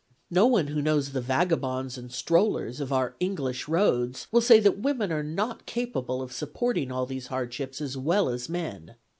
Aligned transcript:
No 0.31 0.47
one 0.47 0.65
who 0.65 0.81
knows 0.81 1.11
the 1.11 1.21
vaga 1.21 1.55
bonds 1.55 1.95
and 1.95 2.11
strollers 2.11 2.79
of 2.79 2.91
our 2.91 3.15
English 3.19 3.67
roads 3.67 4.25
will 4.31 4.41
say 4.41 4.59
that 4.59 4.79
women 4.79 5.11
are 5.11 5.21
not 5.21 5.67
capable 5.67 6.23
of 6.23 6.33
supporting 6.33 6.91
all 6.91 7.05
these 7.05 7.27
hard 7.27 7.53
ships 7.53 7.79
as 7.79 7.95
well 7.95 8.27
as 8.27 8.49
men. 8.49 8.95